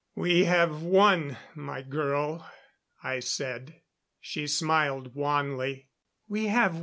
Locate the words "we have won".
0.15-1.37, 6.27-6.79